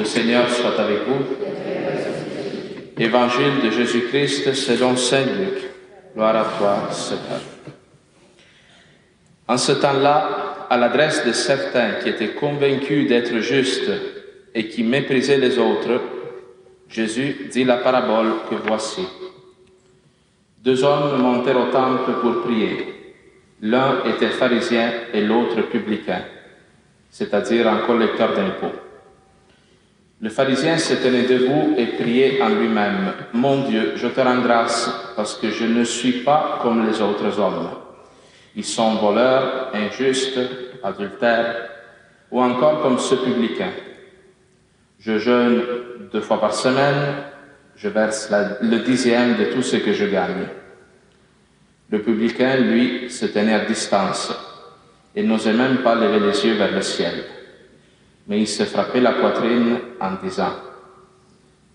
[0.00, 1.22] Le Seigneur soit avec vous.
[2.96, 5.68] Évangile de Jésus-Christ selon Saint Luc.
[6.14, 7.42] Gloire à toi, Seigneur.
[9.46, 13.90] En ce temps-là, à l'adresse de certains qui étaient convaincus d'être justes
[14.54, 16.00] et qui méprisaient les autres,
[16.88, 19.06] Jésus dit la parabole que voici.
[20.64, 22.86] Deux hommes montèrent au temple pour prier.
[23.60, 26.22] L'un était pharisien et l'autre publicain,
[27.10, 28.89] c'est-à-dire un collecteur d'impôts.
[30.22, 34.90] Le pharisien se tenait debout et priait en lui-même, Mon Dieu, je te rends grâce
[35.16, 37.70] parce que je ne suis pas comme les autres hommes.
[38.54, 40.38] Ils sont voleurs, injustes,
[40.82, 41.70] adultères,
[42.30, 43.70] ou encore comme ce publicain.
[44.98, 45.62] Je jeûne
[46.12, 47.14] deux fois par semaine,
[47.74, 50.48] je verse le dixième de tout ce que je gagne.
[51.88, 54.34] Le publicain, lui, se tenait à distance
[55.16, 57.24] et n'osait même pas lever les yeux vers le ciel
[58.30, 60.52] mais il se frappait la poitrine en disant,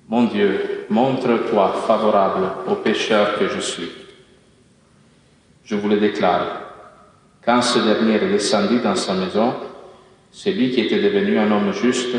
[0.08, 3.92] Mon Dieu, montre-toi favorable au pécheur que je suis.
[5.66, 6.62] Je vous le déclare,
[7.44, 9.54] quand ce dernier est descendu dans sa maison,
[10.32, 12.16] c'est lui qui était devenu un homme juste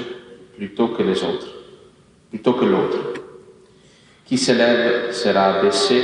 [0.54, 1.48] plutôt que les autres,
[2.28, 2.98] plutôt que l'autre.
[4.26, 6.02] Qui s'élève sera abaissé,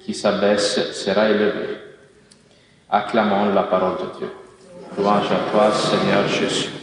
[0.00, 1.78] qui s'abaisse sera élevé.
[2.90, 4.30] Acclamons la parole de Dieu.
[4.98, 6.81] Louange à toi, Seigneur Jésus.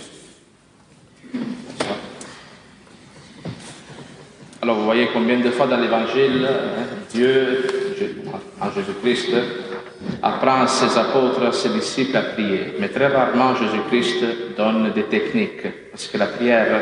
[4.62, 7.64] Alors vous voyez combien de fois dans l'Évangile, hein, Dieu,
[8.60, 9.34] en Jésus-Christ,
[10.22, 12.74] apprend à ses apôtres, à ses disciples à prier.
[12.78, 16.82] Mais très rarement Jésus-Christ donne des techniques, parce que la prière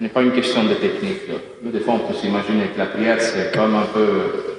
[0.00, 1.22] n'est pas une question de technique.
[1.62, 4.56] Nous, des fois, on peut s'imaginer que la prière, c'est comme un peu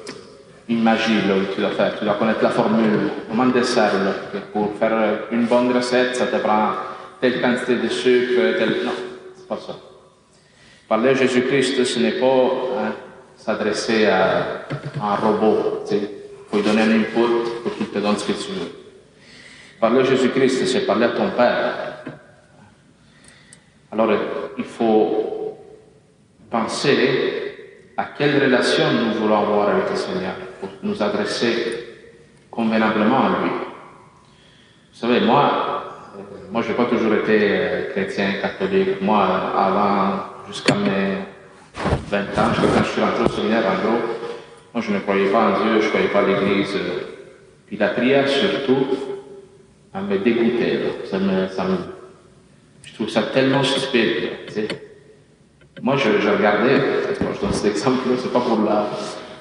[0.69, 1.97] une magie que tu dois faire.
[1.97, 3.91] Tu dois connaître la formule, comment dessert.
[4.53, 6.69] Pour faire une bonne recette, ça te prend
[7.19, 8.69] telle quantité de sucre, tel...
[8.85, 8.91] Non,
[9.35, 9.88] c'est pas ça.
[10.89, 12.93] Parler à Jésus-Christ, ce n'est pas hein,
[13.35, 14.65] s'adresser à,
[14.99, 15.83] un robot.
[15.87, 15.97] Tu
[16.49, 18.72] faut lui donner un input pour qu'il te donne ce que tu veux.
[19.79, 22.03] Parler à Jésus-Christ, c'est parler à ton Père.
[23.91, 24.09] Alors,
[24.57, 25.59] il faut
[26.49, 31.85] penser à quelle relation nous voulons avoir avec le Seigneur pour nous adresser
[32.49, 33.51] convenablement à lui.
[34.91, 35.83] Vous savez, moi,
[36.17, 39.01] euh, moi, je n'ai pas toujours été euh, chrétien, catholique.
[39.01, 41.19] Moi, avant jusqu'à mes
[42.09, 43.99] 20 ans, jusqu'à quand je suis rentré au séminaire, en gros,
[44.73, 46.75] moi je ne croyais pas en Dieu, je ne croyais pas à l'Église.
[47.67, 48.87] Puis la prière surtout,
[49.93, 50.79] elle me dégoûtait.
[51.09, 51.77] Ça me, ça me,
[52.83, 54.29] je trouve ça tellement stupide.
[55.81, 56.81] Moi je, je regardais,
[57.19, 58.87] je donne cet exemple-là, c'est pas pour la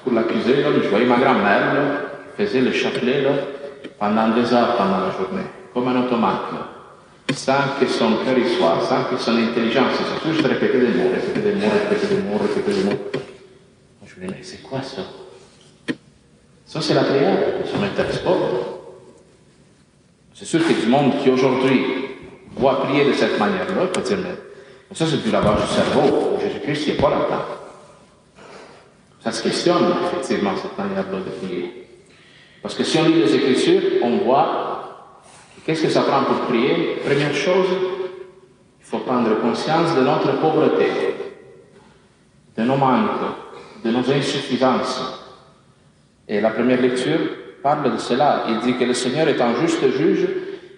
[0.03, 1.73] pour l'accuser, mais je voyais ma grand-mère
[2.37, 3.31] qui faisait le chapelet là,
[3.99, 6.78] pendant des heures pendant la journée, comme un automate
[7.79, 11.41] que son cœur y soit, sans que son intelligence soit juste répéter des mots, répéter
[11.41, 12.99] des mots, répéter des mots, répéter des mots.
[14.05, 15.03] Je me dis, mais c'est quoi ça
[16.65, 18.35] Ça, c'est la prière, ça ne m'intéresse pas.
[20.33, 21.81] C'est sûr a du monde qui aujourd'hui
[22.55, 26.37] voit prier de cette manière-là, peut dire, mais ça, c'est du lavage du cerveau.
[26.41, 27.45] Jésus-Christ, n'est pas là-dedans.
[29.23, 31.87] Ça se questionne, effectivement, cette manière-là de prier.
[32.63, 34.68] Parce que si on lit les Écritures, on voit
[35.65, 37.67] Qu'est-ce que ça prend pour prier Première chose,
[38.79, 40.87] il faut prendre conscience de notre pauvreté,
[42.57, 43.09] de nos manques,
[43.83, 45.25] de nos insuffisances.
[46.27, 47.19] Et la première lecture
[47.61, 48.45] parle de cela.
[48.49, 50.27] Il dit que le Seigneur est un juste juge,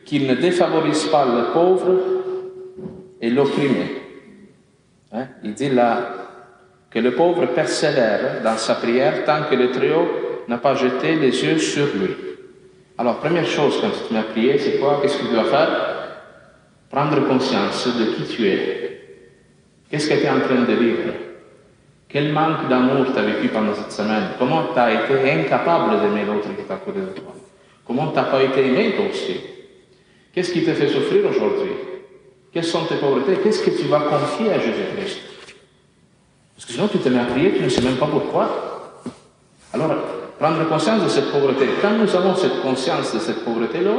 [0.06, 2.00] qu'il ne défavorise pas le pauvre
[3.22, 4.02] et l'opprimé.
[5.14, 5.28] Hein?
[5.44, 6.14] Il dit là
[6.90, 10.10] que le pauvre persévère dans sa prière tant que le Très-Haut
[10.48, 12.31] n'a pas jeté les yeux sur lui.
[12.98, 15.00] Alors, première chose quand tu à prier, c'est quoi?
[15.02, 15.70] Qu'est-ce que tu dois faire?
[16.90, 19.02] Prendre conscience de qui tu es.
[19.90, 21.14] Qu'est-ce que tu es en train de vivre?
[22.08, 24.32] Quel manque d'amour tu as vécu pendant cette semaine?
[24.38, 27.34] Comment tu as été incapable d'aimer l'autre qui est à de toi?
[27.88, 29.40] Comment tu n'as pas été aimé toi aussi?
[30.34, 31.72] Qu'est-ce qui te fait souffrir aujourd'hui?
[32.54, 33.38] Quelles sont tes pauvretés?
[33.42, 35.20] Qu'est-ce que tu vas confier à Jésus-Christ?
[36.56, 39.02] Parce que sinon, tu te mets à prier, tu ne sais même pas pourquoi.
[39.74, 39.96] Alors,
[40.42, 41.68] prendre conscience de cette pauvreté.
[41.84, 43.92] Quand nous avons cette conscience de cette pauvreté-là,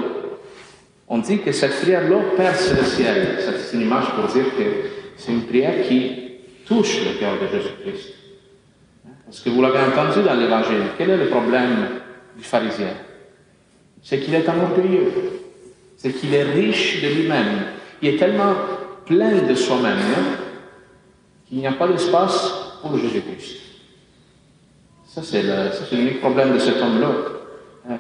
[1.07, 3.39] on dit que cette prière-là perce le ciel.
[3.39, 4.65] C'est une image pour dire que
[5.17, 8.15] c'est une prière qui touche le cœur de Jésus-Christ.
[9.25, 12.01] Parce que vous l'avez entendu dans l'Évangile, quel est le problème
[12.37, 12.89] du pharisien?
[14.03, 15.13] C'est qu'il est orgueilleux,
[15.97, 17.67] c'est qu'il est riche de lui-même,
[18.03, 18.55] il est tellement
[19.07, 20.39] plein de soi-même hein,
[21.47, 23.72] qu'il n'y a pas d'espace pour Jésus-Christ.
[25.15, 25.43] Ça, c'est
[25.95, 27.09] l'unique problème de cet homme-là.
[27.91, 27.99] Hein?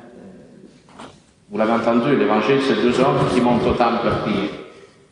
[1.50, 4.48] Vous l'avez entendu, l'évangile, c'est deux hommes qui montent au temple à prier,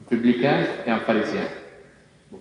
[0.01, 1.43] un publicain et un pharisien.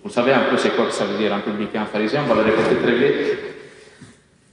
[0.02, 2.34] Vous savez un peu c'est quoi que ça veut dire un publicain, un pharisien, on
[2.34, 3.38] va le répéter très vite.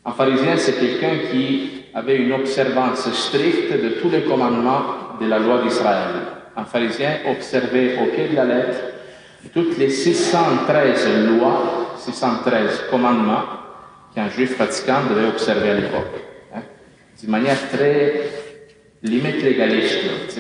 [0.04, 5.40] Un pharisien, c'est quelqu'un qui avait une observance stricte de tous les commandements de la
[5.40, 6.16] loi d'Israël.
[6.58, 8.80] Un pharisien observait au pied de la lettre
[9.54, 13.67] toutes les 613 lois, 613 commandements
[14.18, 16.16] qu'un juif pratiquant devait observer à l'époque.
[16.52, 16.62] Hein.
[17.20, 18.24] D'une manière très
[19.04, 20.40] limite légaliste.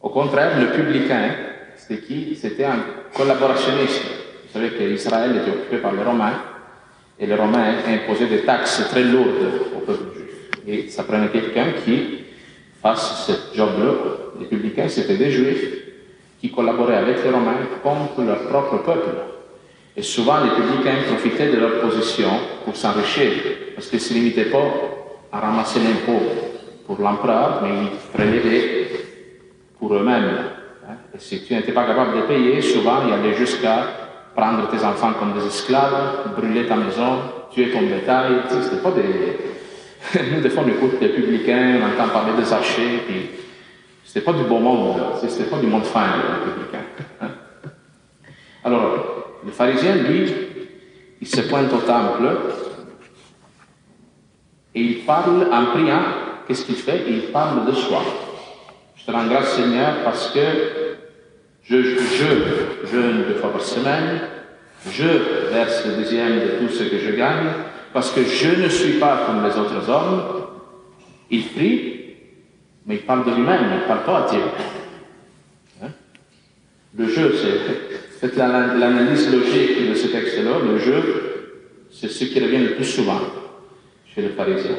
[0.00, 1.30] Au contraire, le publicain,
[1.76, 2.34] c'était qui?
[2.34, 2.80] C'était un
[3.14, 4.02] collaborationniste.
[4.02, 6.42] Vous savez qu'Israël était occupé par les Romains
[7.20, 10.58] et les Romains imposaient des taxes très lourdes au peuple juif.
[10.66, 12.24] Et ça prenait quelqu'un qui
[12.82, 13.92] fasse ce job-là.
[14.40, 15.68] Les publicains, c'était des Juifs
[16.40, 19.35] qui collaboraient avec les Romains contre leur propre peuple.
[19.96, 22.28] Et souvent, les publicains profitaient de leur position
[22.64, 23.32] pour s'enrichir,
[23.74, 24.66] parce qu'ils ne se limitaient pas
[25.32, 26.22] à ramasser l'impôt
[26.86, 28.88] pour l'empereur, mais ils prélevaient
[29.78, 30.38] pour eux-mêmes.
[30.88, 30.94] Hein.
[31.14, 33.86] Et si tu n'étais pas capable de payer, souvent, ils allaient jusqu'à
[34.34, 37.18] prendre tes enfants comme des esclaves, brûler ta maison,
[37.50, 38.42] tuer ton bétail.
[38.50, 39.36] Ce n'était pas des
[40.32, 43.30] Nous, des fois, on écoute les publicains, on entend parler des archers, puis
[44.04, 46.86] c'était pas du bon monde, c'était pas du monde fin, les publicains.
[47.20, 47.28] Hein.
[48.64, 49.15] Alors,
[49.46, 50.32] le pharisien, lui,
[51.20, 52.36] il se pointe au temple
[54.74, 56.02] et il parle en priant.
[56.46, 58.02] Qu'est-ce qu'il fait Il parle de soi.
[58.96, 60.40] Je te rends grâce, Seigneur, parce que
[61.62, 64.20] je, je jeûne deux fois par semaine,
[64.90, 67.46] je verse le deuxième de tout ce que je gagne,
[67.92, 70.22] parce que je ne suis pas comme les autres hommes.
[71.30, 72.16] Il prie,
[72.84, 74.42] mais il parle de lui-même, il ne parle pas à Dieu.
[75.82, 75.88] Hein?
[76.96, 81.02] Le jeu, c'est, faites l'analyse logique de ce texte-là, le jeu,
[81.90, 83.20] c'est ce qui revient le plus souvent
[84.14, 84.76] chez le pharisien.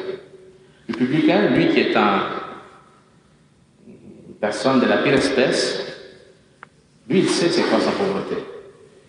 [0.88, 2.22] Le publicain, lui qui est un,
[3.86, 5.84] une personne de la pire espèce,
[7.08, 8.36] lui, il sait c'est quoi sa pauvreté.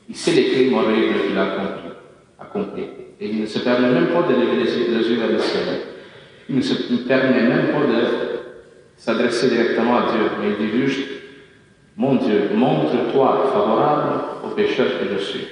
[0.07, 1.91] Il sait les crimes horribles qu'il a accomplis.
[2.39, 2.83] accompli.
[3.19, 5.63] Et il ne se permet même pas de lever les yeux vers le ciel.
[6.47, 6.73] Il ne se
[7.07, 8.39] permet même pas de
[8.95, 11.07] s'adresser directement à Dieu, mais il dit juste,
[11.99, 15.47] mon Dieu, montre-toi favorable au pécheur que je suis.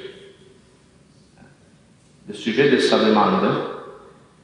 [2.26, 3.46] Le sujet de sa demande,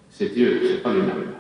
[0.10, 1.34] c'est Dieu, c'est pas lui-même.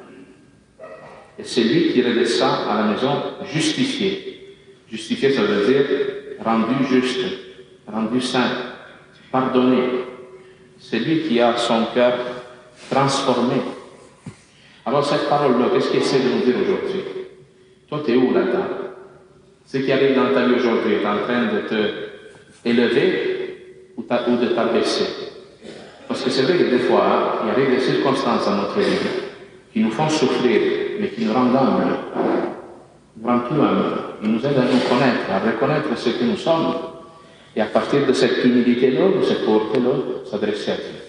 [1.38, 3.12] Et c'est lui qui redescend à la maison
[3.54, 4.56] justifié.
[4.89, 5.86] Justifié, ça veut dire
[6.45, 7.25] rendu juste,
[7.86, 8.51] rendu saint,
[9.33, 9.83] pardonné,
[10.80, 12.13] c'est lui qui a son cœur
[12.89, 13.56] transformé.
[14.86, 17.04] Alors cette parole-là, qu'est-ce qu'il essaie de nous dire aujourd'hui?
[17.89, 18.83] Toi, tu es où là-dedans?
[19.65, 22.04] Ce qui arrive dans ta vie aujourd'hui est en train de te
[22.65, 25.06] élever ou, de t'abaisser.
[26.07, 28.98] Parce que c'est vrai que des fois, il y arrive des circonstances dans notre vie
[29.71, 30.62] qui nous font souffrir,
[31.00, 31.95] mais qui nous rendent humbles,
[33.18, 33.98] nous rendent plus humbles.
[34.24, 36.75] Ils nous aident à nous connaître, à reconnaître ce que nous sommes
[37.56, 39.92] et à partir de cette humilité-là, de cette pauvreté-là,
[40.30, 41.04] s'adresser à Dieu.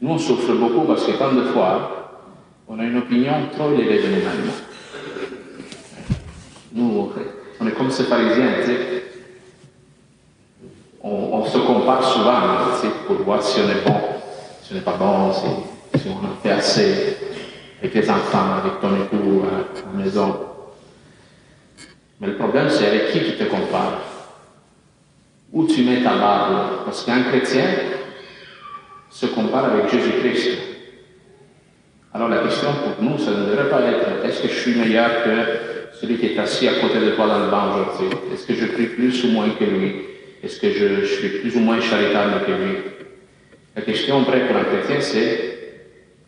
[0.00, 2.24] Nous, on souffre beaucoup parce que tant de fois,
[2.68, 4.50] on a une opinion trop élevée de nous-mêmes.
[6.72, 7.12] Nous,
[7.60, 9.00] on est comme ces pharisiens, tu sais.
[11.02, 12.40] On, se compare souvent
[12.74, 13.98] tu sais, pour voir si on est bon,
[14.62, 17.16] si on n'est pas bon, si, si, on a fait assez
[17.78, 20.40] avec les enfants, avec ton époux à la maison.
[22.20, 24.00] Mais le problème, c'est avec qui tu te compares
[25.52, 27.64] où tu mets ta barre Parce qu'un chrétien
[29.08, 30.58] se compare avec Jésus-Christ.
[32.12, 35.24] Alors la question pour nous, ça ne devrait pas être est-ce que je suis meilleur
[35.24, 38.54] que celui qui est assis à côté de toi dans le banc aujourd'hui Est-ce que
[38.54, 39.94] je prie plus ou moins que lui?
[40.42, 42.76] Est-ce que je, suis plus ou moins charitable que lui?
[43.76, 45.50] La question vraie pour un chrétien, c'est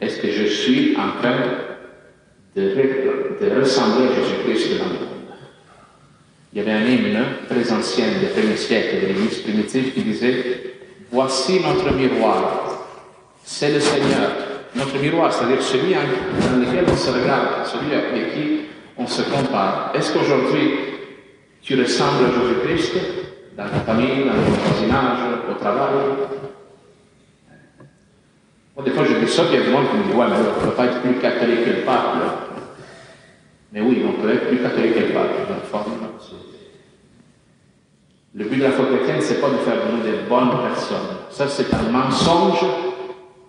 [0.00, 1.37] est-ce que je suis en train
[2.57, 5.09] de, ressembler à Jésus-Christ dans le monde?
[6.52, 10.75] Il y avait un hymne très ancien des premiers siècles de l'Église primitive qui disait
[11.11, 12.88] Voici notre miroir,
[13.45, 14.33] c'est le Seigneur.
[14.75, 18.61] Notre miroir, c'est-à-dire celui dans lequel on se regarde, celui avec qui
[18.97, 19.93] on se compare.
[19.95, 20.71] Est-ce qu'aujourd'hui,
[21.61, 23.01] tu ressembles à Jésus-Christ
[23.57, 25.19] dans ta famille, dans ton voisinage,
[25.51, 25.95] au travail?
[28.75, 30.27] Moi, des fois, je dis ça, il y a des gens qui me disent Ouais,
[30.29, 32.17] mais on ne peut pas être plus catholique que le pape.
[33.73, 35.93] Mais oui, on peut être plus catholique que le pape, dans la forme.
[38.35, 41.19] Le but de la foi chrétienne, c'est pas de faire de nous des bonnes personnes.
[41.31, 42.65] Ça, c'est un mensonge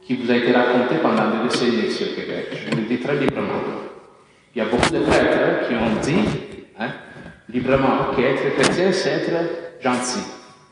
[0.02, 2.48] qui vous a été raconté pendant des décennies le Québec.
[2.52, 3.93] Je vous le dis très librement.
[4.56, 6.30] Il y a beaucoup de prêtres qui ont dit,
[6.80, 6.90] hein,
[7.50, 9.32] librement, qu'être chrétien, c'est être
[9.82, 10.24] gentil,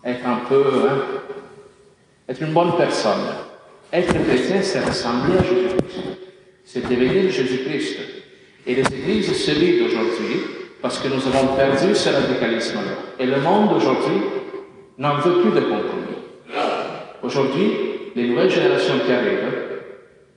[0.03, 0.97] être un peu, hein,
[2.29, 3.25] être une bonne personne.
[3.91, 6.01] Être chrétien, c'est ressembler à Jésus-Christ.
[6.63, 7.97] C'est devenir Jésus-Christ.
[8.67, 10.41] Et les églises se vident aujourd'hui
[10.81, 12.91] parce que nous avons perdu ce radicalisme-là.
[13.19, 14.21] Et le monde aujourd'hui
[14.99, 16.01] n'en veut plus de compromis.
[17.23, 17.71] Aujourd'hui,
[18.15, 19.53] les nouvelles générations qui arrivent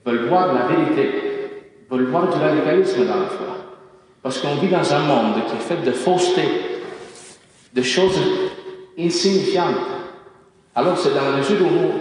[0.03, 1.34] veulent voir la vérité,
[1.89, 3.47] veulent voir du radicalisme dans la foi.
[4.21, 6.41] Parce qu'on vit dans un monde qui est fait de fausseté,
[7.73, 8.19] de choses
[8.97, 9.75] insignifiantes.
[10.73, 11.91] Alors c'est dans la mesure où nous,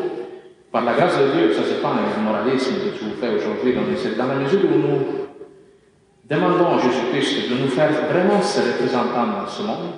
[0.72, 3.74] par la grâce de Dieu, ça c'est pas un moralisme que je vous fais aujourd'hui,
[4.02, 4.98] c'est dans la mesure où nous
[6.28, 9.90] demandons à Jésus-Christ de nous faire vraiment se représentants dans ce monde,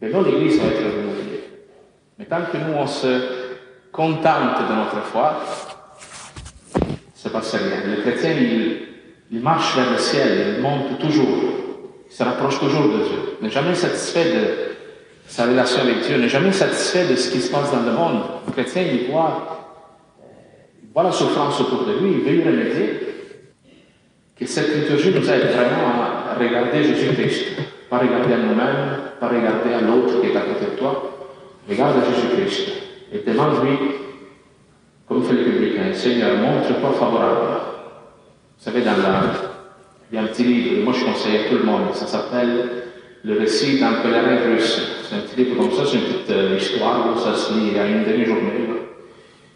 [0.00, 1.44] mais non l'Église va être renouvelée.
[2.18, 3.42] Mais tant que nous on se
[3.92, 5.40] contente de notre foi,
[7.22, 7.82] ça passe rien.
[7.86, 8.78] Le chrétien, il,
[9.30, 11.38] il marche vers le ciel, il monte toujours,
[12.10, 16.28] il se rapproche toujours de Dieu, n'est jamais satisfait de sa relation avec Dieu, n'est
[16.28, 18.22] jamais satisfait de ce qui se passe dans le monde.
[18.48, 19.78] Le chrétien, il voit,
[20.92, 23.00] voit la souffrance autour de lui, il veut y remédier.
[24.36, 27.44] Que cette liturgie nous aide vraiment à regarder Jésus-Christ,
[27.88, 31.30] pas regarder à nous-mêmes, pas regarder à l'autre qui est à côté de toi,
[31.68, 32.72] regarde Jésus-Christ
[33.12, 33.78] et demande-lui,
[35.36, 37.62] fait le publicain, Seigneur, montre-toi favorable
[38.64, 39.22] vous savez, dans la,
[40.12, 42.84] il y a un petit livre, moi je conseille à tout le monde, ça s'appelle
[43.24, 44.80] Le récit d'un pèlerin russe.
[45.02, 47.88] C'est un petit livre comme ça, c'est une petite euh, histoire, ça se lit à
[47.88, 48.68] une demi-journée.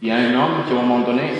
[0.02, 1.35] Il y a un homme qui, à un moment donné,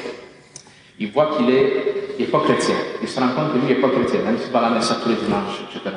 [1.01, 2.77] il voit qu'il est, pas chrétien.
[3.03, 4.95] Il se rend compte que lui, n'est pas chrétien, même s'il va à la messe
[5.03, 5.97] tous les dimanches, etc.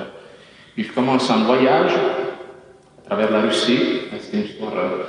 [0.75, 5.03] Il commence un voyage à travers la Russie, c'est une histoire euh,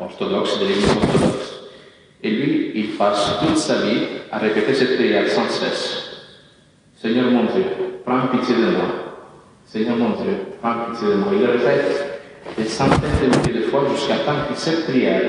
[0.00, 1.63] orthodoxe, de l'église orthodoxe.
[2.24, 4.00] Et lui, il passe toute sa vie
[4.32, 6.08] à répéter cette prière sans cesse.
[6.96, 7.64] Seigneur mon Dieu,
[8.02, 8.86] prends pitié de moi.
[9.66, 11.28] Seigneur mon Dieu, prends pitié de moi.
[11.34, 12.22] Il le répète
[12.56, 15.20] des centaines de milliers de fois jusqu'à temps que cette prière,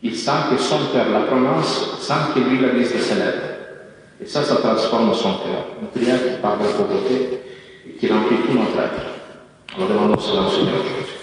[0.00, 3.42] il sent que son cœur la prononce sans que lui la dise de ses lèvres.
[4.22, 5.66] Et ça, ça transforme son cœur.
[5.82, 7.40] Une prière qui parle de pauvreté
[7.88, 9.74] et qui remplit tout notre être.
[9.76, 11.17] Alors demandons cela au Seigneur.